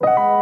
[0.00, 0.37] 이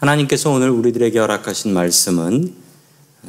[0.00, 2.54] 하나님께서 오늘 우리들에게 허락하신 말씀은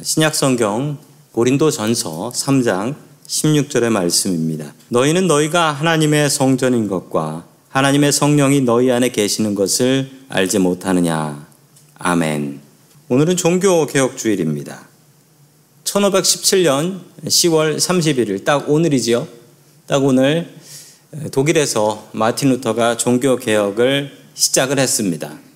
[0.00, 0.96] 신약 성경
[1.32, 2.94] 고린도 전서 3장
[3.26, 4.72] 16절의 말씀입니다.
[4.88, 11.46] 너희는 너희가 하나님의 성전인 것과 하나님의 성령이 너희 안에 계시는 것을 알지 못하느냐.
[11.98, 12.60] 아멘.
[13.10, 14.88] 오늘은 종교개혁주일입니다.
[15.84, 19.28] 1517년 10월 31일, 딱 오늘이지요.
[19.86, 20.50] 딱 오늘
[21.32, 25.51] 독일에서 마틴 루터가 종교개혁을 시작을 했습니다.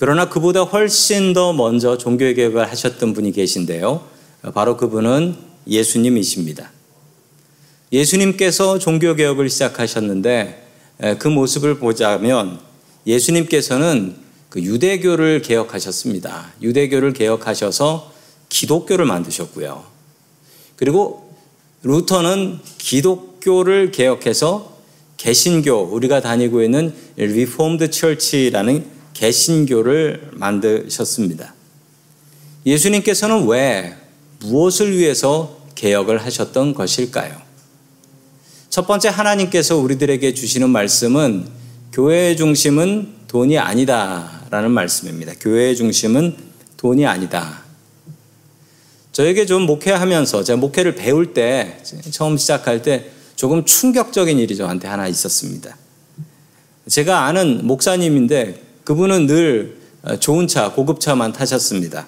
[0.00, 4.06] 그러나 그보다 훨씬 더 먼저 종교 개혁을 하셨던 분이 계신데요.
[4.54, 5.34] 바로 그분은
[5.66, 6.70] 예수님이십니다.
[7.90, 10.68] 예수님께서 종교 개혁을 시작하셨는데
[11.18, 12.60] 그 모습을 보자면
[13.08, 14.14] 예수님께서는
[14.50, 16.52] 그 유대교를 개혁하셨습니다.
[16.62, 18.12] 유대교를 개혁하셔서
[18.50, 19.82] 기독교를 만드셨고요.
[20.76, 21.34] 그리고
[21.82, 24.78] 루터는 기독교를 개혁해서
[25.16, 31.52] 개신교, 우리가 다니고 있는 Reformed Church라는 개신교를 만드셨습니다.
[32.64, 33.96] 예수님께서는 왜,
[34.40, 37.36] 무엇을 위해서 개혁을 하셨던 것일까요?
[38.70, 41.48] 첫 번째 하나님께서 우리들에게 주시는 말씀은
[41.92, 45.32] 교회의 중심은 돈이 아니다 라는 말씀입니다.
[45.40, 46.36] 교회의 중심은
[46.76, 47.62] 돈이 아니다.
[49.10, 51.82] 저에게 좀 목회하면서 제가 목회를 배울 때
[52.12, 55.76] 처음 시작할 때 조금 충격적인 일이 저한테 하나 있었습니다.
[56.88, 59.76] 제가 아는 목사님인데 그분은 늘
[60.20, 62.06] 좋은 차, 고급차만 타셨습니다.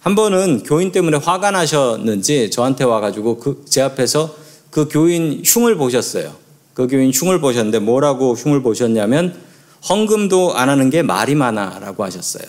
[0.00, 4.34] 한 번은 교인 때문에 화가 나셨는지 저한테 와가지고 그 제 앞에서
[4.70, 6.34] 그 교인 흉을 보셨어요.
[6.74, 9.40] 그 교인 흉을 보셨는데 뭐라고 흉을 보셨냐면
[9.88, 12.42] 헌금도 안 하는 게 말이 많아 라고 하셨어요.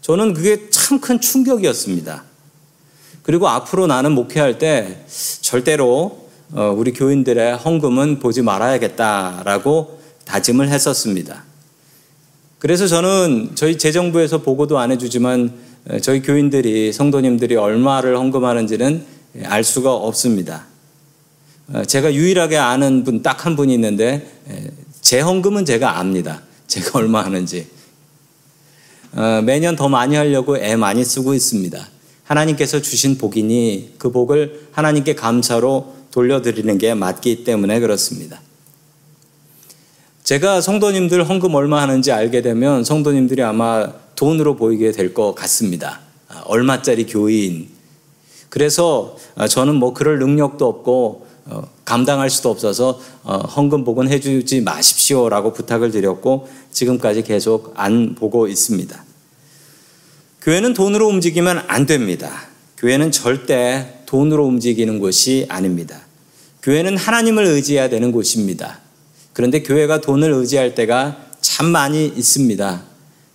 [0.00, 2.24] 저는 그게 참 큰 충격이었습니다.
[3.22, 5.04] 그리고 앞으로 나는 목회할 때
[5.42, 11.51] 절대로 어, 우리 교인들의 헌금은 보지 말아야겠다라고 다짐을 했었습니다.
[12.62, 15.52] 그래서 저는 저희 재정부에서 보고도 안 해주지만
[16.00, 19.04] 저희 교인들이 성도님들이 얼마를 헌금하는지는
[19.46, 20.66] 알 수가 없습니다.
[21.72, 24.30] 어, 제가 유일하게 아는 분 딱 한 분이 있는데
[25.00, 26.42] 제 헌금은 제가 압니다.
[26.68, 27.66] 제가 얼마 하는지.
[29.16, 31.84] 어, 매년 더 많이 하려고 애 많이 쓰고 있습니다.
[32.22, 38.40] 하나님께서 주신 복이니 그 복을 하나님께 감사로 돌려드리는 게 맞기 때문에 그렇습니다.
[40.32, 46.00] 제가 성도님들 헌금 얼마 하는지 알게 되면 성도님들이 아마 돈으로 보이게 될 것 같습니다.
[46.26, 47.68] 아, 얼마짜리 교인.
[48.48, 54.62] 그래서 아, 저는 뭐 그럴 능력도 없고 어, 감당할 수도 없어서 어, 헌금 복은 해주지
[54.62, 59.04] 마십시오라고 부탁을 드렸고 지금까지 계속 안 보고 있습니다.
[60.40, 62.48] 교회는 돈으로 움직이면 안 됩니다.
[62.78, 66.00] 교회는 절대 돈으로 움직이는 곳이 아닙니다.
[66.62, 68.80] 교회는 하나님을 의지해야 되는 곳입니다.
[69.32, 72.82] 그런데 교회가 돈을 의지할 때가 참 많이 있습니다.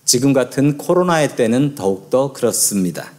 [0.04, 3.12] 지금 같은 코로나의 때는 더욱더 그렇습니다.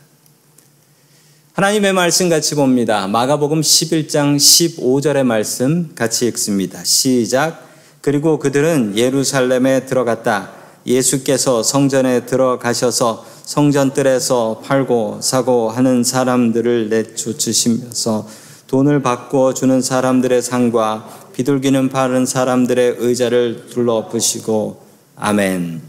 [1.54, 3.08] 하나님의 말씀 같이 봅니다.
[3.08, 6.84] 마가복음 11장 15절의 말씀 같이 읽습니다.
[6.84, 7.68] 시작.
[8.02, 10.52] 그리고 그들은 예루살렘에 들어갔다.
[10.86, 18.28] 예수께서 성전에 들어가셔서 성전뜰에서 팔고 사고 하는 사람들을 내쫓으시면서
[18.68, 24.84] 돈을 바꾸어 주는 사람들의 상과 비둘기는 파는 사람들의 의자를 둘러부시고
[25.16, 25.82] 아멘.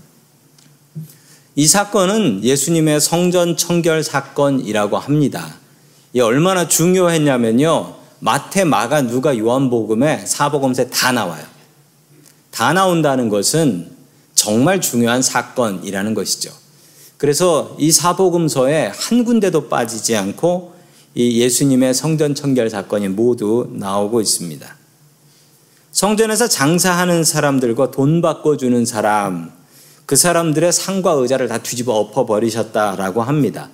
[1.56, 5.56] 이 사건은 예수님의 성전 청결 사건이라고 합니다.
[6.12, 7.96] 이 얼마나 중요했냐면요.
[8.20, 11.44] 마태, 마가, 누가, 요한복음에 사복음서에 다 나와요.
[12.52, 13.90] 다 나온다는 것은
[14.36, 16.52] 정말 중요한 사건이라는 것이죠.
[17.16, 20.76] 그래서 이 사복음서에 한 군데도 빠지지 않고
[21.16, 24.79] 이 예수님의 성전 청결 사건이 모두 나오고 있습니다.
[26.00, 29.52] 성전에서 장사하는 사람들과 돈 바꿔주는 사람,
[30.06, 33.68] 그 사람들의 상과 의자를 다 뒤집어 엎어 버리셨다라고 합니다.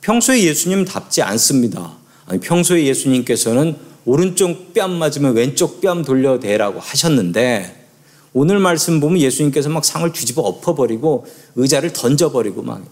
[0.00, 1.94] 평소에 예수님답지 않습니다.
[2.26, 3.74] 아니, 평소에 예수님께서는
[4.04, 7.88] 오른쪽 뺨 맞으면 왼쪽 뺨 돌려대라고 하셨는데
[8.34, 12.84] 오늘 말씀 보면 예수님께서 막 상을 뒤집어 엎어버리고 의자를 던져버리고 막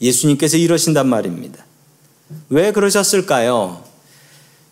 [0.00, 1.66] 예수님께서 이러신단 말입니다.
[2.48, 3.84] 왜 그러셨을까요?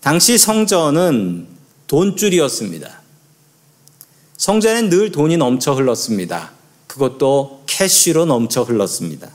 [0.01, 1.47] 당시 성전은
[1.89, 3.04] 돈줄이었습니다.
[4.37, 6.53] 성전엔 늘 돈이 넘쳐 흘렀습니다.
[6.87, 9.31] 그것도 캐시로 넘쳐 흘렀습니다.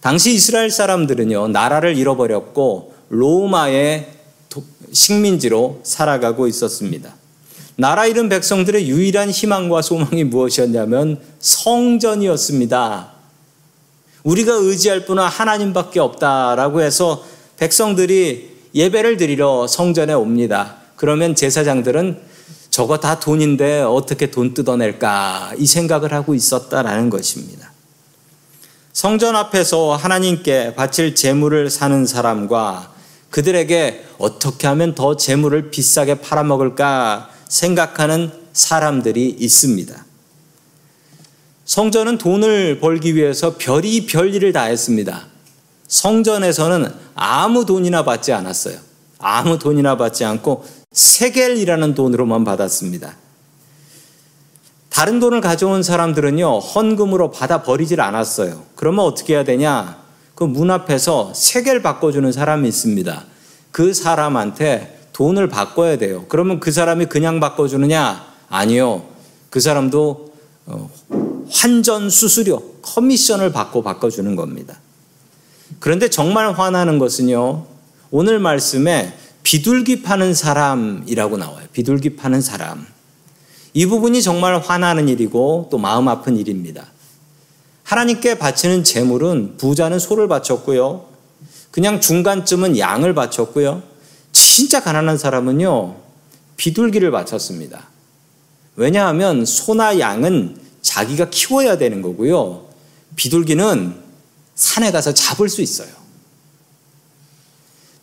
[0.00, 4.08] 당시 이스라엘 사람들은요, 나라를 잃어버렸고 로마의
[4.92, 7.14] 식민지로 살아가고 있었습니다.
[7.76, 13.12] 나라 잃은 백성들의 유일한 희망과 소망이 무엇이었냐면 성전이었습니다.
[14.22, 17.24] 우리가 의지할 분은 하나님밖에 없다라고 해서
[17.56, 20.76] 백성들이 예배를 드리러 성전에 옵니다.
[20.96, 22.29] 그러면 제사장들은
[22.70, 27.72] 저거 다 돈인데 어떻게 돈 뜯어낼까 이 생각을 하고 있었다라는 것입니다.
[28.92, 32.92] 성전 앞에서 하나님께 바칠 재물을 사는 사람과
[33.30, 40.04] 그들에게 어떻게 하면 더 재물을 비싸게 팔아먹을까 생각하는 사람들이 있습니다.
[41.64, 45.26] 성전은 돈을 벌기 위해서 별이 별일을 다 했습니다.
[45.86, 48.78] 성전에서는 아무 돈이나 받지 않았어요.
[49.18, 53.16] 아무 돈이나 받지 않고 세겔이라는 돈으로만 받았습니다.
[54.88, 58.64] 다른 돈을 가져온 사람들은요, 헌금으로 받아 버리질 않았어요.
[58.74, 60.00] 그러면 어떻게 해야 되냐?
[60.34, 63.24] 그 문 앞에서 세겔 바꿔주는 사람이 있습니다.
[63.70, 66.24] 그 사람한테 돈을 바꿔야 돼요.
[66.28, 68.26] 그러면 그 사람이 그냥 바꿔주느냐?
[68.48, 69.04] 아니요.
[69.50, 70.32] 그 사람도
[70.66, 70.90] 어,
[71.50, 74.78] 환전 수수료, 커미션을 받고 바꿔주는 겁니다.
[75.78, 77.66] 그런데 정말 화나는 것은요,
[78.10, 81.66] 오늘 말씀에 비둘기 파는 사람이라고 나와요.
[81.72, 82.86] 비둘기 파는 사람.
[83.72, 86.86] 이 부분이 정말 화나는 일이고 또 마음 아픈 일입니다.
[87.84, 91.06] 하나님께 바치는 재물은 부자는 소를 바쳤고요.
[91.70, 93.82] 그냥 중간쯤은 양을 바쳤고요.
[94.32, 95.96] 진짜 가난한 사람은요,
[96.56, 97.88] 비둘기를 바쳤습니다.
[98.76, 102.66] 왜냐하면 소나 양은 자기가 키워야 되는 거고요.
[103.16, 103.94] 비둘기는
[104.54, 105.99] 산에 가서 잡을 수 있어요.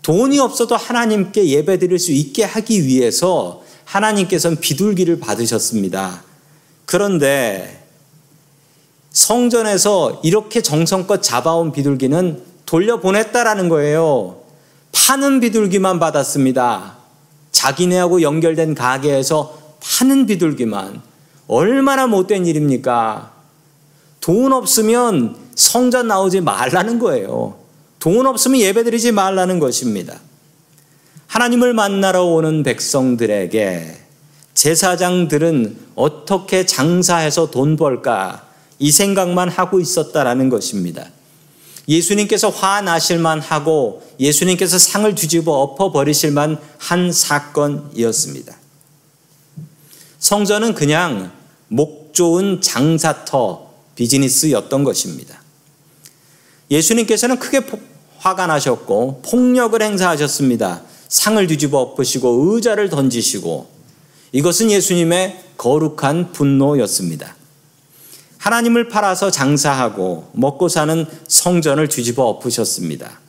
[0.08, 6.24] 돈이 없어도 하나님께 예배 드릴 수 있게 하기 위해서 하나님께서는 비둘기를 받으셨습니다.
[6.86, 7.84] 그런데
[9.12, 14.44] 성전에서 이렇게 정성껏 잡아온 비둘기는 돌려보냈다라는 거예요.
[14.94, 16.96] 파는 비둘기만 받았습니다.
[17.52, 21.02] 자기네하고 연결된 가게에서 파는 비둘기만.
[21.50, 23.34] 얼마나 못된 일입니까?
[24.22, 27.67] 돈 없으면 성전 나오지 말라는 거예요.
[28.00, 30.20] 돈 없으면 예배드리지 말라는 것입니다.
[31.28, 33.98] 하나님을 만나러 오는 백성들에게
[34.54, 38.48] 제사장들은 어떻게 장사해서 돈 벌까
[38.80, 41.10] 이 생각만 하고 있었다라는 것입니다.
[41.88, 48.56] 예수님께서 화나실만 하고 예수님께서 상을 뒤집어 엎어 버리실만 한 사건이었습니다.
[50.20, 51.32] 성전은 그냥
[51.68, 55.42] 목 좋은 장사터 비즈니스였던 것입니다.
[56.70, 57.62] 예수님께서는 크게
[58.18, 60.82] 화가 나셨고 폭력을 행사하셨습니다.
[61.08, 63.68] 상을 뒤집어 엎으시고 의자를 던지시고
[64.34, 67.36] 이것은 예수님의 거룩한 분노였습니다.
[68.38, 73.20] 하나님을 팔아서 장사하고 먹고 사는 성전을 뒤집어 엎으셨습니다.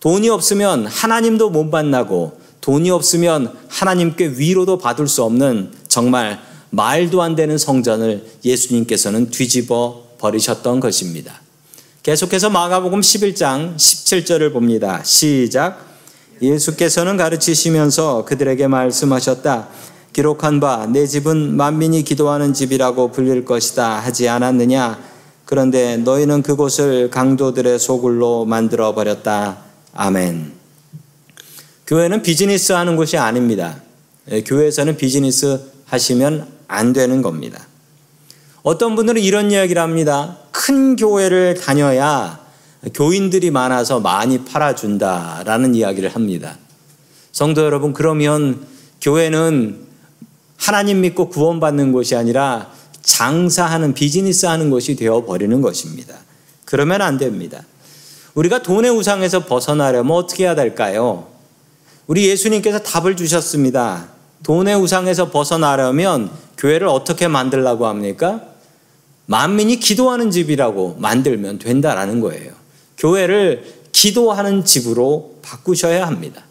[0.00, 6.40] 돈이 없으면 하나님도 못 만나고 돈이 없으면 하나님께 위로도 받을 수 없는 정말
[6.70, 11.40] 말도 안 되는 성전을 예수님께서는 뒤집어 버리셨던 것입니다.
[12.02, 15.02] 계속해서 마가복음 11장 17절을 봅니다.
[15.04, 15.84] 시작.
[16.40, 19.68] 예수께서는 가르치시면서 그들에게 말씀하셨다.
[20.14, 24.98] 기록한 바 내 집은 만민이 기도하는 집이라고 불릴 것이다 하지 않았느냐?
[25.44, 29.58] 그런데 너희는 그곳을 강도들의 소굴로 만들어 버렸다.
[29.92, 30.52] 아멘.
[31.86, 33.76] 교회는 비즈니스 하는 곳이 아닙니다.
[34.30, 37.66] 예, 교회에서는 비즈니스 하시면 안 되는 겁니다.
[38.62, 40.38] 어떤 분들은 이런 이야기를 합니다.
[40.50, 42.40] 큰 교회를 다녀야
[42.94, 46.56] 교인들이 많아서 많이 팔아준다라는 이야기를 합니다.
[47.32, 48.66] 성도 여러분, 그러면
[49.00, 49.86] 교회는
[50.56, 52.70] 하나님 믿고 구원받는 곳이 아니라
[53.02, 56.16] 장사하는 비즈니스 하는 곳이 되어 버리는 것입니다.
[56.64, 57.64] 그러면 안 됩니다.
[58.34, 61.28] 우리가 돈의 우상에서 벗어나려면 어떻게 해야 될까요?
[62.06, 64.08] 우리 예수님께서 답을 주셨습니다.
[64.42, 68.42] 돈의 우상에서 벗어나려면 교회를 어떻게 만들라고 합니까?
[69.30, 72.50] 만민이 기도하는 집이라고 만들면 된다라는 거예요.
[72.98, 76.42] 교회를 기도하는 집으로 바꾸셔야 합니다.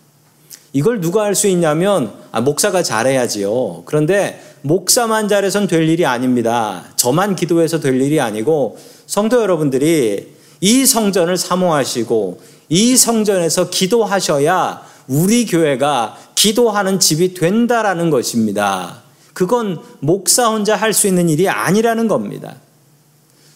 [0.71, 3.83] 이걸 누가 할 수 있냐면 아, 목사가 잘해야지요.
[3.83, 6.85] 그런데 목사만 잘해선 될 일이 아닙니다.
[6.95, 16.17] 저만 기도해서 될 일이 아니고 성도 여러분들이 이 성전을 사모하시고 이 성전에서 기도하셔야 우리 교회가
[16.33, 19.01] 기도하는 집이 된다라는 것입니다.
[19.33, 22.55] 그건 목사 혼자 할 수 있는 일이 아니라는 겁니다.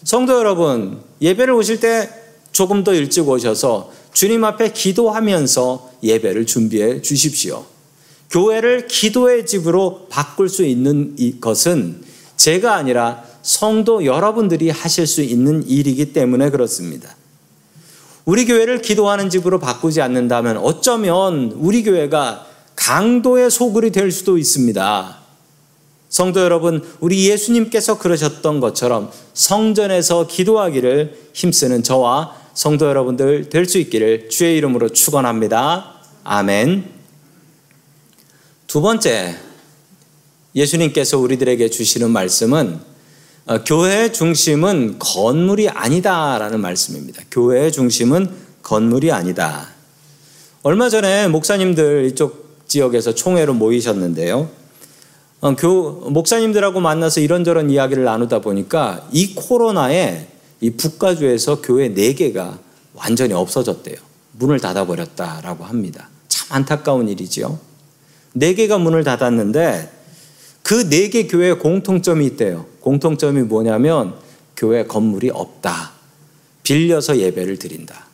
[0.03, 2.09] 성도 여러분, 예배를 오실 때
[2.51, 7.65] 조금 더 일찍 오셔서 주님 앞에 기도하면서 예배를 준비해 주십시오.
[8.29, 12.01] 교회를 기도의 집으로 바꿀 수 있는 것은
[12.35, 17.15] 제가 아니라 성도 여러분들이 하실 수 있는 일이기 때문에 그렇습니다.
[18.25, 25.22] 우리 교회를 기도하는 집으로 바꾸지 않는다면 어쩌면 우리 교회가 강도의 소굴이 될 수도 있습니다.
[26.13, 34.29] 성도 여러분, 우리 예수님께서 그러셨던 것처럼 성전에서 기도하기를 힘쓰는 저와 성도 여러분들 될 수 있기를
[34.29, 35.95] 주의 이름으로 축원합니다.
[36.23, 36.87] 아멘.
[38.67, 39.37] 두 번째
[40.53, 42.79] 예수님께서 우리들에게 주시는 말씀은
[43.47, 47.23] 어, 교회의 중심은 건물이 아니다라는 말씀입니다.
[47.31, 48.29] 교회의 중심은
[48.61, 49.67] 건물이 아니다.
[50.61, 54.61] 얼마 전에 목사님들 이쪽 지역에서 총회로 모이셨는데요.
[55.43, 60.27] 어, 교, 목사님들하고 만나서 이런저런 이야기를 나누다 보니까 이 코로나에
[60.61, 62.59] 이 북가주에서 교회 4개가
[62.93, 63.97] 완전히 없어졌대요.
[64.31, 66.07] 문을 닫아버렸다라고 합니다.
[66.29, 67.59] 참 안타까운 일이지요.
[68.37, 69.91] 4개가 문을 닫았는데
[70.61, 72.65] 그 4개 교회에 공통점이 있대요.
[72.79, 74.15] 공통점이 뭐냐면
[74.55, 75.91] 교회 건물이 없다.
[76.63, 78.05] 빌려서 예배를 드린다.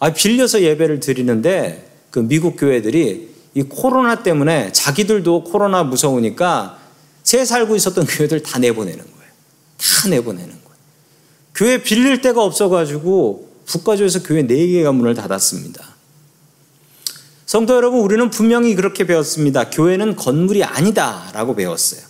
[0.00, 6.78] 아, 빌려서 예배를 드리는데 그 미국 교회들이 이 코로나 때문에 자기들도 코로나 무서우니까
[7.22, 9.30] 새 살고 있었던 교회들 다 내보내는 거예요.
[9.78, 10.78] 다 내보내는 거예요.
[11.54, 15.96] 교회 빌릴 데가 없어가지고 북가주에서 교회 4개가 문을 닫았습니다.
[17.46, 19.70] 성도 여러분, 우리는 분명히 그렇게 배웠습니다.
[19.70, 22.02] 교회는 건물이 아니다라고 배웠어요.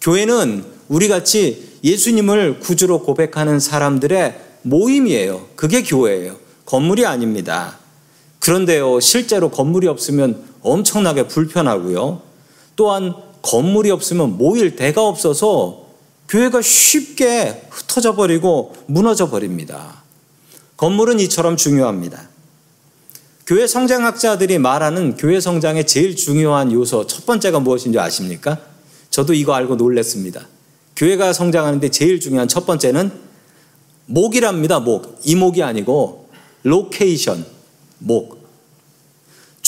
[0.00, 5.48] 교회는 우리 같이 예수님을 구주로 고백하는 사람들의 모임이에요.
[5.54, 6.38] 그게 교회예요.
[6.64, 7.78] 건물이 아닙니다.
[8.48, 12.22] 그런데요, 실제로 건물이 없으면 엄청나게 불편하고요.
[12.76, 13.12] 또한
[13.42, 15.84] 건물이 없으면 모일 데가 없어서
[16.30, 20.02] 교회가 쉽게 흩어져 버리고 무너져 버립니다.
[20.78, 22.26] 건물은 이처럼 중요합니다.
[23.46, 28.58] 교회 성장학자들이 말하는 교회 성장의 제일 중요한 요소 첫 번째가 무엇인지 아십니까?
[29.10, 30.48] 저도 이거 알고 놀랐습니다.
[30.96, 33.12] 교회가 성장하는데 제일 중요한 첫 번째는
[34.06, 34.80] 목이랍니다.
[34.80, 35.20] 목.
[35.22, 36.30] 이 목이 아니고
[36.62, 37.44] location.
[37.98, 38.37] 목.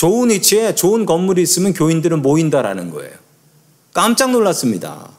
[0.01, 3.13] 좋은 위치에 좋은 건물이 있으면 교인들은 모인다라는 거예요.
[3.93, 5.11] 깜짝 놀랐습니다.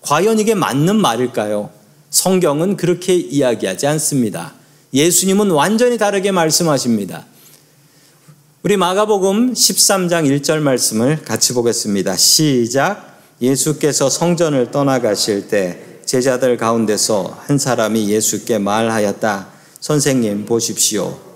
[0.00, 1.68] 과연 이게 맞는 말일까요?
[2.08, 4.54] 성경은 그렇게 이야기하지 않습니다.
[4.94, 7.26] 예수님은 완전히 다르게 말씀하십니다.
[8.62, 12.16] 우리 마가복음 13장 1절 말씀을 같이 보겠습니다.
[12.16, 13.20] 시작.
[13.42, 19.48] 예수께서 성전을 떠나가실 때 제자들 가운데서 한 사람이 예수께 말하였다.
[19.80, 21.33] 선생님 보십시오.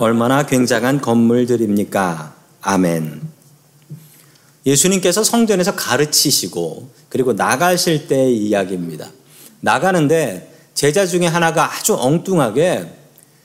[0.00, 2.32] 얼마나 굉장한 건물들입니까?
[2.62, 3.20] 아멘.
[4.64, 9.10] 예수님께서 성전에서 가르치시고 그리고 나가실 때의 이야기입니다.
[9.60, 12.94] 나가는데 제자 중에 하나가 아주 엉뚱하게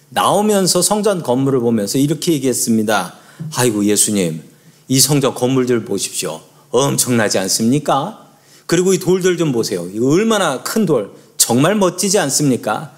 [0.10, 3.16] 나오면서 성전 건물을 보면서 이렇게 얘기했습니다.
[3.56, 4.44] 아이고 예수님,
[4.88, 6.40] 이 성전 건물들 보십시오.
[6.70, 8.28] 엄청나지 않습니까?
[8.68, 9.90] 그리고 이 돌들 좀 보세요.
[9.90, 12.94] 이 얼마나 큰 돌, 정말 멋지지 않습니까?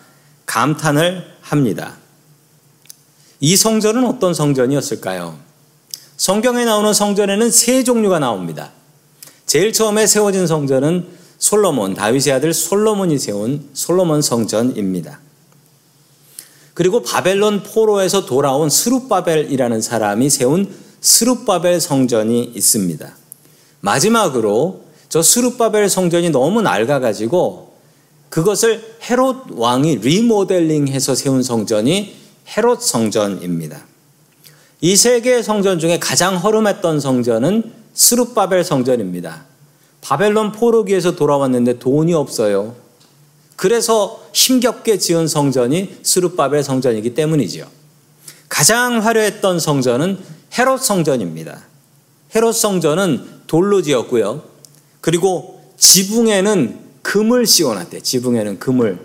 [0.46, 1.96] 감탄을 합니다.
[3.40, 5.38] 이 성전은 어떤 성전이었을까요?
[6.18, 8.72] 성경에 나오는 성전에는 세 종류가 나옵니다.
[9.46, 15.20] 제일 처음에 세워진 성전은 솔로몬, 다윗의 아들 솔로몬이 세운 솔로몬 성전입니다.
[16.74, 23.16] 그리고 바벨론 포로에서 돌아온 스룹바벨이라는 사람이 세운 스룹바벨 성전이 있습니다.
[23.82, 27.74] 마지막으로 저 스룹바벨 성전이 너무 낡아가지고
[28.30, 33.86] 그것을 헤롯 왕이 리모델링해서 세운 성전이 헤롯 성전입니다.
[34.82, 39.46] 이 세 개의 성전 중에 가장 허름했던 성전은 스룹바벨 성전입니다.
[40.02, 42.76] 바벨론 포로기에서 돌아왔는데 돈이 없어요.
[43.56, 47.66] 그래서 힘겹게 지은 성전이 스룹바벨 성전이기 때문이지요.
[48.50, 50.20] 가장 화려했던 성전은
[50.58, 51.62] 헤롯 성전입니다.
[52.36, 54.44] 헤롯 성전은 돌로 지었고요.
[55.02, 58.02] 그리고 지붕에는 금을 씌워놨대.
[58.02, 59.00] 지붕에는 금을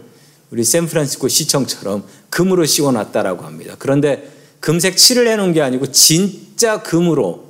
[0.51, 3.77] 우리 샌프란시스코 시청처럼 금으로 씌워놨다라고 합니다.
[3.79, 7.45] 그런데 금색 칠을 해놓은 게 아니고 진짜 금으로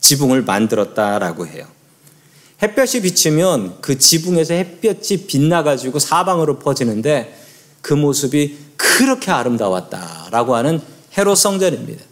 [0.00, 1.66] 지붕을 만들었다라고 해요.
[2.62, 7.36] 햇볕이 비치면 그 지붕에서 햇볕이 빛나가지고 사방으로 퍼지는데
[7.80, 10.80] 그 모습이 그렇게 아름다웠다라고 하는
[11.16, 12.04] 헤롯 성전입니다.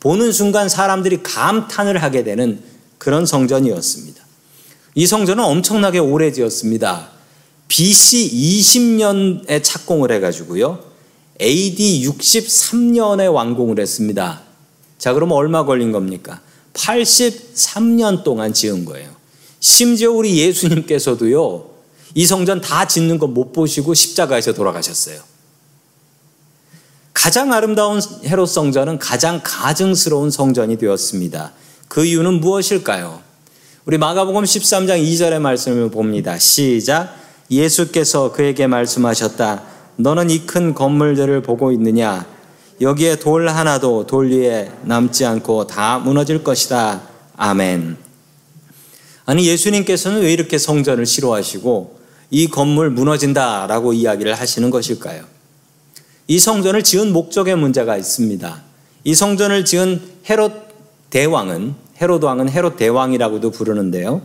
[0.00, 2.62] 보는 순간 사람들이 감탄을 하게 되는
[2.98, 4.22] 그런 성전이었습니다.
[4.94, 7.08] 이 성전은 엄청나게 오래 지었습니다.
[7.68, 10.78] BC 20년에 착공을 해가지고요.
[11.40, 14.42] AD 63년에 완공을 했습니다.
[14.98, 16.40] 자, 그러면 얼마 걸린 겁니까?
[16.74, 19.10] 83년 동안 지은 거예요.
[19.60, 21.70] 심지어 우리 예수님께서도요,
[22.14, 25.20] 이 성전 다 짓는 거 못 보시고 십자가에서 돌아가셨어요.
[27.12, 31.52] 가장 아름다운 헤롯 성전은 가장 가증스러운 성전이 되었습니다.
[31.88, 33.22] 그 이유는 무엇일까요?
[33.86, 36.38] 우리 마가복음 13장 2절의 말씀을 봅니다.
[36.38, 37.23] 시작.
[37.50, 39.62] 예수께서 그에게 말씀하셨다.
[39.96, 42.26] 너는 이 큰 건물들을 보고 있느냐?
[42.80, 47.02] 여기에 돌 하나도 돌 위에 남지 않고 다 무너질 것이다.
[47.36, 47.96] 아멘.
[49.26, 51.98] 아니, 예수님께서는 왜 이렇게 성전을 싫어하시고
[52.30, 55.24] 이 건물 무너진다 라고 이야기를 하시는 것일까요?
[56.26, 58.62] 이 성전을 지은 목적의 문제가 있습니다.
[59.04, 60.52] 이 성전을 지은 헤롯
[61.10, 64.22] 대왕은 헤롯 왕은 헤롯 대왕이라고도 부르는데요.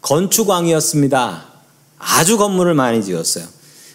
[0.00, 1.53] 건축왕이었습니다.
[1.98, 3.44] 아주 건물을 많이 지었어요.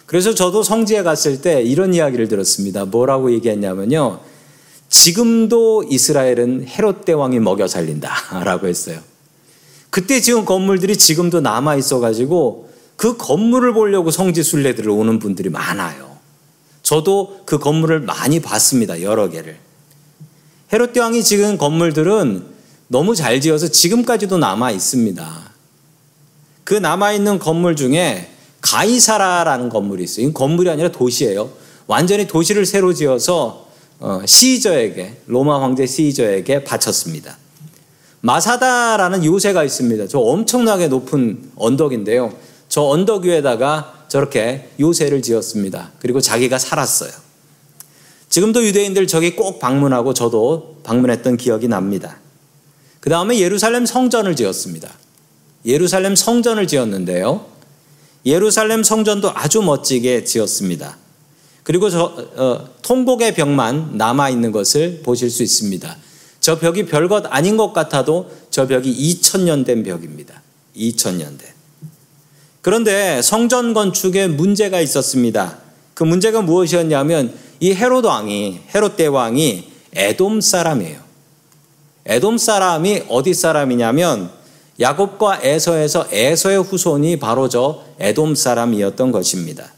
[0.06, 2.84] 그래서 저도 성지에 갔을 때 이런 이야기를 들었습니다.
[2.84, 4.20] 뭐라고 얘기했냐면요.
[4.88, 8.98] 지금도 이스라엘은 헤롯 대왕이 먹여 살린다라고 했어요.
[9.90, 16.18] 그때 지은 건물들이 지금도 남아 있어 가지고 그 건물을 보려고 성지 순례들을 오는 분들이 많아요.
[16.82, 19.00] 저도 그 건물을 많이 봤습니다.
[19.00, 19.58] 여러 개를.
[20.72, 22.44] 헤롯 대왕이 지은 건물들은
[22.88, 25.49] 너무 잘 지어서 지금까지도 남아 있습니다.
[26.70, 28.28] 그 남아 있는 건물 중에
[28.60, 30.28] 가이사라라는 건물이 있어요.
[30.28, 31.50] 이 건물이 아니라 도시예요.
[31.88, 33.66] 완전히 도시를 새로 지어서
[33.98, 37.36] 어, 시저에게 로마 황제 시저에게 바쳤습니다.
[38.20, 40.06] 마사다라는 요새가 있습니다.
[40.06, 42.32] 저 엄청나게 높은 언덕인데요.
[42.68, 45.90] 저 언덕 위에다가 저렇게 요새를 지었습니다.
[45.98, 47.10] 그리고 자기가 살았어요.
[48.28, 52.18] 지금도 유대인들 저기 꼭 방문하고 저도 방문했던 기억이 납니다.
[53.00, 54.88] 그 다음에 예루살렘 성전을 지었습니다.
[55.64, 57.46] 예루살렘 성전을 지었는데요.
[58.26, 60.96] 예루살렘 성전도 아주 멋지게 지었습니다.
[61.62, 62.04] 그리고 저
[62.36, 65.96] 어, 통곡의 벽만 남아 있는 것을 보실 수 있습니다.
[66.40, 70.42] 저 벽이 별것 아닌 것 같아도 저 벽이 2000년 된 벽입니다.
[70.76, 71.50] 2000년 된.
[72.62, 75.58] 그런데 성전 건축에 문제가 있었습니다.
[75.94, 81.00] 그 문제가 무엇이었냐면 이 헤롯 왕이 헤롯 대왕이 에돔 사람이에요.
[82.06, 84.30] 에돔 사람이 어디 사람이냐면
[84.80, 89.72] 야곱과 에서에서 에서의 후손이 바로 저 에돔 사람이었던 것입니다.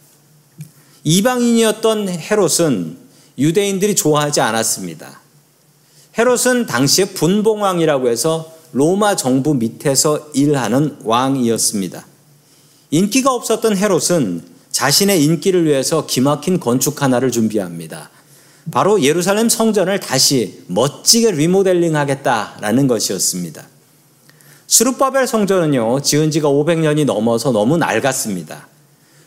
[1.04, 2.98] 이방인이었던 헤롯은
[3.36, 5.20] 유대인들이 좋아하지 않았습니다.
[6.16, 12.06] 헤롯은 당시에 분봉왕이라고 해서 로마 정부 밑에서 일하는 왕이었습니다.
[12.90, 18.10] 인기가 없었던 헤롯은 자신의 인기를 위해서 기막힌 건축 하나를 준비합니다.
[18.70, 23.71] 바로 예루살렘 성전을 다시 멋지게 리모델링 하겠다라는 것이었습니다.
[24.72, 28.68] 스룹바벨 성전은요, 지은 지가 500년이 넘어서 너무 낡았습니다.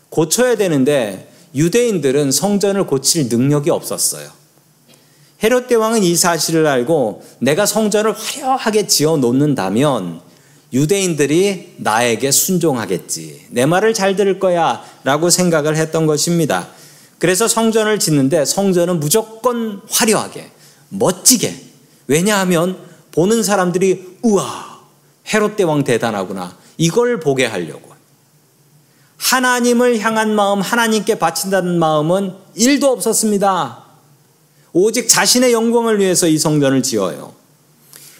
[0.10, 4.28] 고쳐야 되는데 유대인들은 성전을 고칠 능력이 없었어요.
[5.44, 10.20] 헤롯 대왕은 이 사실을 알고 내가 성전을 화려하게 지어 놓는다면
[10.74, 13.46] 유대인들이 나에게 순종하겠지.
[13.52, 14.84] 내 말을 잘 들을 거야.
[15.04, 16.70] 라고 생각을 했던 것입니다.
[17.20, 20.50] 그래서 성전을 짓는데 성전은 무조건 화려하게,
[20.90, 21.56] 멋지게.
[22.08, 22.80] 왜냐하면
[23.12, 24.75] 보는 사람들이 우와,
[25.34, 26.56] 헤롯 대왕 대단하구나.
[26.78, 27.94] 이걸 보게 하려고.
[29.18, 33.84] 하나님을 향한 마음, 하나님께 바친다는 마음은 일도 없었습니다.
[34.74, 37.34] 오직 자신의 영광을 위해서 이 성전을 지어요.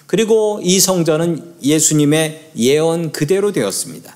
[0.08, 4.16] 그리고 이 성전은 예수님의 예언 그대로 되었습니다.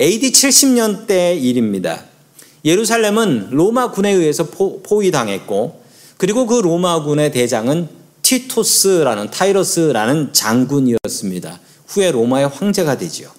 [0.00, 2.04] AD 70년대 일입니다.
[2.64, 5.82] 예루살렘은 로마군에 의해서 포, 포위당했고,
[6.16, 7.88] 그리고 그 로마군의 대장은
[8.22, 11.60] 티토스라는 타이러스라는 장군이었습니다.
[11.92, 13.30] 후에 로마의 황제가 되지요.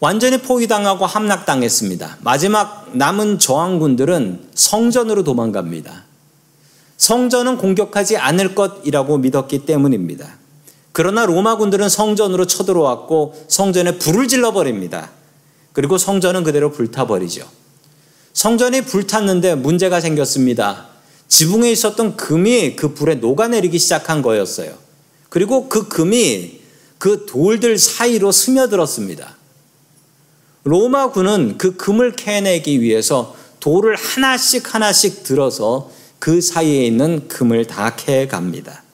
[0.00, 2.18] 완전히 포위당하고 함락당했습니다.
[2.22, 6.04] 마지막 남은 저항군들은 성전으로 도망갑니다.
[6.96, 10.38] 성전은 공격하지 않을 것이라고 믿었기 때문입니다.
[10.92, 15.10] 그러나 로마군들은 성전으로 쳐들어왔고 성전에 불을 질러버립니다.
[15.72, 17.46] 그리고 성전은 그대로 불타버리죠.
[18.32, 20.88] 성전이 불탔는데 문제가 생겼습니다.
[21.28, 24.72] 지붕에 있었던 금이 그 불에 녹아내리기 시작한 거였어요.
[25.28, 26.61] 그리고 그 금이
[27.02, 29.36] 그 돌들 사이로 스며들었습니다.
[30.62, 38.84] 로마군은 그 금을 캐내기 위해서 돌을 하나씩 하나씩 들어서 그 사이에 있는 금을 다 캐갑니다.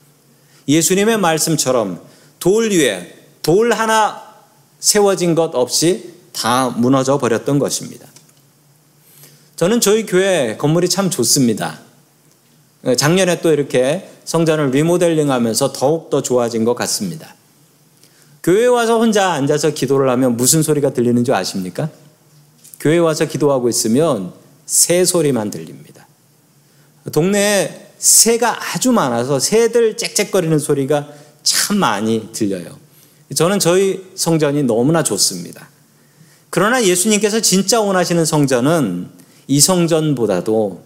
[0.67, 2.01] 예수님의 말씀처럼
[2.39, 4.23] 돌 위에 돌 하나
[4.79, 8.07] 세워진 것 없이 다 무너져 버렸던 것입니다.
[9.55, 11.79] 저는 저희 교회 건물이 참 좋습니다.
[12.97, 17.35] 작년에 또 이렇게 성전을 리모델링 하면서 더욱더 좋아진 것 같습니다.
[18.43, 21.89] 교회 와서 혼자 앉아서 기도를 하면 무슨 소리가 들리는 줄 아십니까?
[22.79, 24.33] 교회 와서 기도하고 있으면
[24.65, 26.07] 새 소리만 들립니다.
[27.11, 31.09] 동네에 새가 아주 많아서 새들 짹짹거리는 소리가
[31.43, 32.77] 참 많이 들려요.
[33.35, 35.69] 저는 저희 성전이 너무나 좋습니다.
[36.49, 39.09] 그러나 예수님께서 진짜 원하시는 성전은
[39.47, 40.83] 이 성전보다도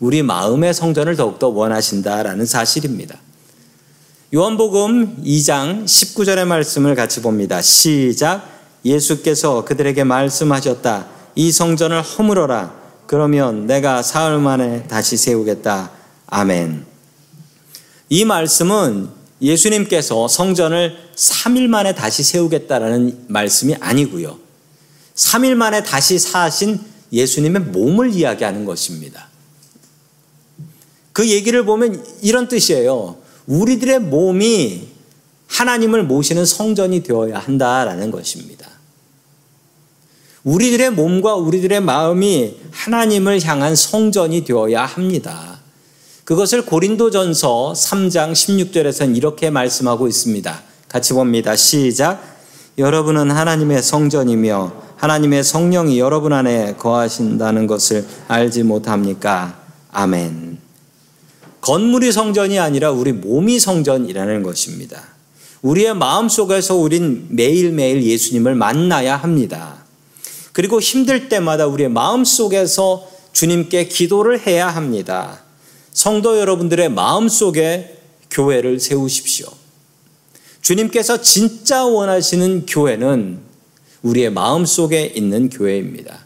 [0.00, 3.18] 우리 마음의 성전을 더욱더 원하신다라는 사실입니다.
[4.32, 7.60] 요한복음 2장 19절의 말씀을 같이 봅니다.
[7.60, 8.48] 시작.
[8.84, 11.08] 예수께서 그들에게 말씀하셨다.
[11.34, 12.72] 이 성전을 허물어라.
[13.08, 15.90] 그러면 내가 사흘 만에 다시 세우겠다.
[16.28, 16.86] 아멘.
[18.08, 19.08] 이 말씀은
[19.42, 24.38] 예수님께서 성전을 3일 만에 다시 세우겠다라는 말씀이 아니고요.
[25.16, 26.78] 3일 만에 다시 사신
[27.12, 29.26] 예수님의 몸을 이야기하는 것입니다.
[31.12, 33.19] 그 얘기를 보면 이런 뜻이에요.
[33.46, 34.88] 우리들의 몸이
[35.48, 38.68] 하나님을 모시는 성전이 되어야 한다라는 것입니다.
[40.44, 45.58] 우리들의 몸과 우리들의 마음이 하나님을 향한 성전이 되어야 합니다.
[46.24, 50.62] 그것을 고린도전서 3장 16절에서는 이렇게 말씀하고 있습니다.
[50.88, 51.56] 같이 봅니다.
[51.56, 52.22] 시작.
[52.78, 59.58] 여러분은 하나님의 성전이며 하나님의 성령이 여러분 안에 거하신다는 것을 알지 못합니까?
[59.90, 60.59] 아멘.
[61.60, 65.02] 건물이 성전이 아니라 우리 몸이 성전이라는 것입니다.
[65.62, 69.84] 우리의 마음 속에서 우린 매일매일 예수님을 만나야 합니다.
[70.52, 75.42] 그리고 힘들 때마다 우리의 마음 속에서 주님께 기도를 해야 합니다.
[75.92, 77.98] 성도 여러분들의 마음 속에
[78.30, 79.48] 교회를 세우십시오.
[80.62, 83.38] 주님께서 진짜 원하시는 교회는
[84.02, 86.24] 우리의 마음 속에 있는 교회입니다.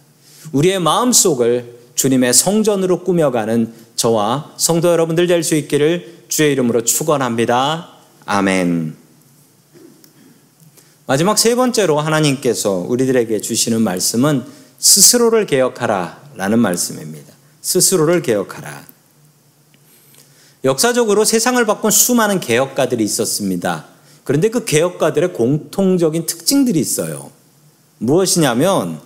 [0.52, 3.72] 우리의 마음 속을 주님의 성전으로 꾸며가는
[4.04, 7.88] 저와 성도 여러분들 될 수 있기를 주의 이름으로 축원합니다.
[8.26, 8.96] 아멘.
[11.06, 14.44] 마지막 세 번째로 하나님께서 우리들에게 주시는 말씀은
[14.78, 17.32] 스스로를 개혁하라라는 말씀입니다.
[17.62, 18.84] 스스로를 개혁하라.
[20.64, 23.86] 역사적으로 세상을 바꾼 수많은 개혁가들이 있었습니다.
[24.24, 27.30] 그런데 그 개혁가들의 공통적인 특징들이 있어요.
[27.98, 29.00] 무엇이냐면,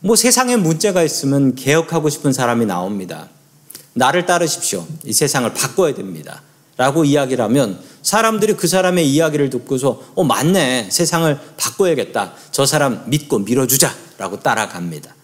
[0.00, 3.30] 뭐 세상에 문제가 있으면 개혁하고 싶은 사람이 나옵니다.
[3.98, 4.86] 나를 따르십시오.
[5.04, 6.42] 이 세상을 바꿔야 됩니다.
[6.76, 10.88] 라고 이야기를 하면 사람들이 그 사람의 이야기를 듣고서, 어, 맞네.
[10.90, 12.32] 세상을 바꿔야겠다.
[12.52, 13.92] 저 사람 믿고 밀어주자.
[14.16, 15.14] 라고 따라갑니다.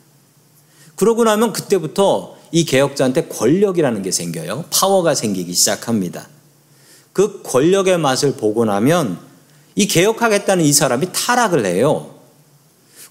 [0.97, 4.65] 그러고 나면 그때부터 이 개혁자한테 권력이라는 게 생겨요.
[4.71, 6.29] 파워가 생기기 시작합니다.
[7.13, 9.19] 그 권력의 맛을 보고 나면
[9.77, 12.15] 이 개혁하겠다는 이 사람이 타락을 해요.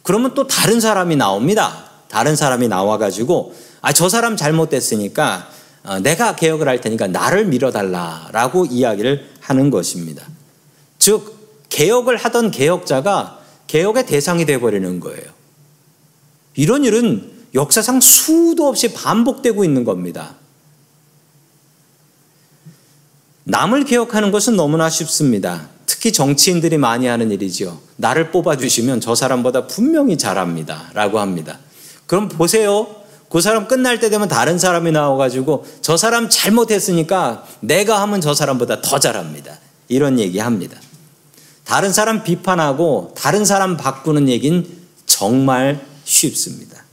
[0.02, 1.93] 그러면 또 다른 사람이 나옵니다.
[2.14, 5.50] 다른 사람이 나와가지고 아, 저 사람 잘못됐으니까
[5.84, 10.24] 어, 내가 개혁을 할 테니까 나를 밀어달라라고 이야기를 하는 것입니다.
[11.00, 15.24] 즉, 개혁을 하던 개혁자가 개혁의 대상이 되어버리는 거예요.
[16.56, 20.36] 이런 일은 역사상 수도 없이 반복되고 있는 겁니다.
[23.46, 25.68] 남을 개혁하는 것은 너무나 쉽습니다.
[25.88, 27.82] 특히 정치인들이 많이 하는 일이죠.
[27.96, 30.92] 나를 뽑아주시면 저 사람보다 분명히 잘합니다.
[30.94, 31.58] 라고 합니다.
[32.14, 32.96] 그럼 보세요.
[33.28, 38.82] 그 사람 끝날 때 되면 다른 사람이 나와가지고 저 사람 잘못했으니까 내가 하면 저 사람보다
[38.82, 39.58] 더 잘합니다.
[39.88, 40.78] 이런 얘기 합니다.
[41.64, 44.64] 다른 사람 비판하고 다른 사람 바꾸는 얘기는
[45.08, 46.84] 정말 쉽습니다.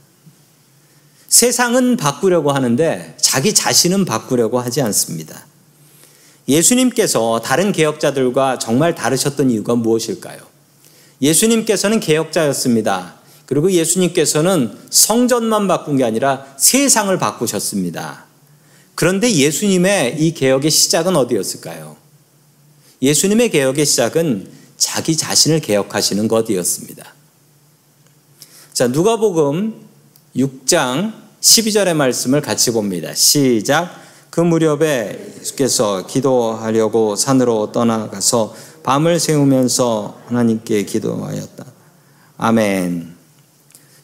[1.27, 5.45] 세상은 바꾸려고 하는데 자기 자신은 바꾸려고 하지 않습니다.
[6.47, 10.39] 예수님께서 다른 개혁자들과 정말 다르셨던 이유가 무엇일까요?
[11.21, 13.20] 예수님께서는 개혁자였습니다.
[13.51, 18.23] 그리고 예수님께서는 성전만 바꾼 게 아니라 세상을 바꾸셨습니다.
[18.95, 21.97] 그런데 예수님의 이 개혁의 시작은 어디였을까요?
[23.01, 27.13] 예수님의 개혁의 시작은 자기 자신을 개혁하시는 것이었습니다.
[28.71, 29.75] 자, 누가복음
[30.33, 31.11] 6장
[31.41, 33.13] 12절의 말씀을 같이 봅니다.
[33.13, 33.93] 시작.
[34.29, 41.65] 그 무렵에 예수께서 기도하려고 산으로 떠나가서 밤을 새우면서 하나님께 기도하였다.
[42.37, 43.10] 아멘.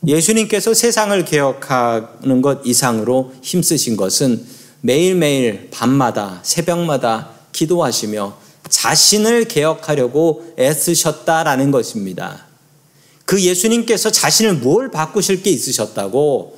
[0.05, 4.45] 예수님께서 세상을 개혁하는 것 이상으로 힘쓰신 것은
[4.81, 8.37] 매일매일 밤마다 새벽마다 기도하시며
[8.69, 12.45] 자신을 개혁하려고 애쓰셨다라는 것입니다.
[13.25, 16.57] 그 예수님께서 자신을 뭘 바꾸실 게 있으셨다고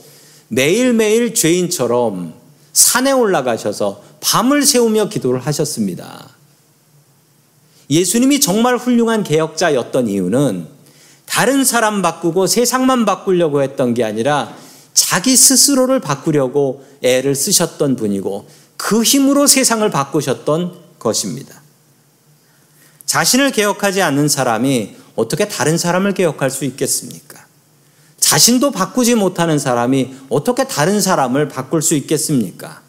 [0.50, 2.34] 매일매일 죄인처럼
[2.74, 6.30] 산에 올라가셔서 밤을 새우며 기도를 하셨습니다.
[7.90, 10.68] 예수님이 정말 훌륭한 개혁자였던 이유는
[11.30, 14.52] 다른 사람 바꾸고 세상만 바꾸려고 했던 게 아니라
[14.96, 21.62] 자기 스스로를 바꾸려고 애를 쓰셨던 분이고 그 힘으로 세상을 바꾸셨던 것입니다.
[23.06, 27.46] 자신을 개혁하지 않는 사람이 어떻게 다른 사람을 개혁할 수 있겠습니까?
[28.20, 32.82] 자신도 바꾸지 못하는 사람이 어떻게 다른 사람을 바꿀 수 있겠습니까?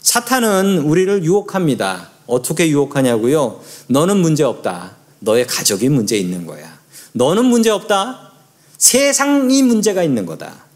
[0.00, 2.10] 사탄은 우리를 유혹합니다.
[2.26, 3.60] 어떻게 유혹하냐고요?
[3.88, 4.96] 너는 문제 없다.
[5.20, 6.75] 너의 가족이 문제 있는 거야.
[7.16, 8.32] 너는 문제 없다.
[8.76, 10.66] 세상이 문제가 있는 거다.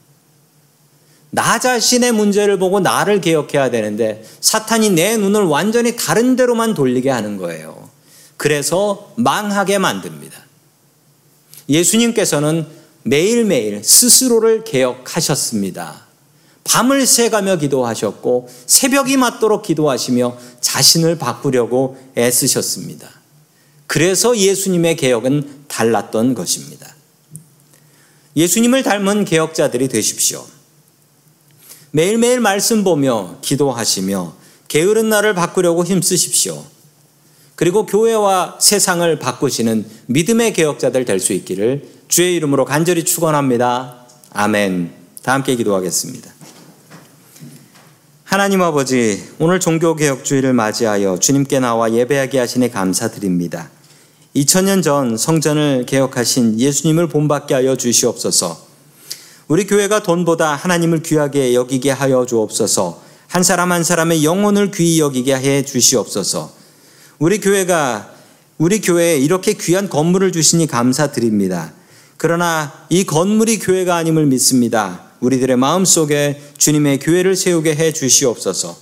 [1.28, 7.36] 나 자신의 문제를 보고 나를 개혁해야 되는데 사탄이 내 눈을 완전히 다른 데로만 돌리게 하는
[7.36, 7.90] 거예요.
[8.38, 10.40] 그래서 망하게 만듭니다.
[11.68, 12.66] 예수님께서는
[13.02, 16.06] 매일매일 스스로를 개혁하셨습니다.
[16.64, 23.19] 밤을 새가며 기도하셨고 새벽이 맞도록 기도하시며 자신을 바꾸려고 애쓰셨습니다.
[23.92, 26.94] 그래서 예수님의 개혁은 달랐던 것입니다.
[28.36, 30.46] 예수님을 닮은 개혁자들이 되십시오.
[31.90, 34.32] 매일매일 말씀 보며 기도하시며
[34.68, 36.64] 게으른 날을 바꾸려고 힘쓰십시오.
[37.56, 44.06] 그리고 교회와 세상을 바꾸시는 믿음의 개혁자들 될 수 있기를 주의 이름으로 간절히 축원합니다.
[44.30, 44.92] 아멘.
[45.24, 46.32] 다 함께 기도하겠습니다.
[48.22, 53.68] 하나님 아버지, 오늘 종교개혁주의를 맞이하여 주님께 나와 예배하게 하시니 감사드립니다.
[54.36, 58.68] 2000년 전 성전을 개혁하신 예수님을 본받게 하여 주시옵소서.
[59.48, 63.02] 우리 교회가 돈보다 하나님을 귀하게 여기게 하여 주옵소서.
[63.26, 66.52] 한 사람 한 사람의 영혼을 귀히 여기게 해 주시옵소서.
[67.18, 68.12] 우리 교회가
[68.58, 71.72] 우리 교회에 이렇게 귀한 건물을 주시니 감사드립니다.
[72.16, 75.06] 그러나 이 건물이 교회가 아님을 믿습니다.
[75.20, 78.76] 우리들의 마음속에 주님의 교회를 세우게 해 주시옵소서.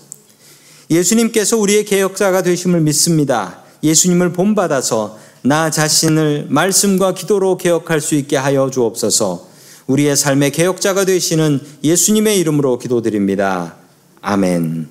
[0.91, 3.63] 예수님께서 우리의 개혁자가 되심을 믿습니다.
[3.83, 9.47] 예수님을 본받아서 나 자신을 말씀과 기도로 개혁할 수 있게 하여 주옵소서.
[9.87, 13.77] 우리의 삶의 개혁자가 되시는 예수님의 이름으로 기도드립니다.
[14.21, 14.89] 아멘.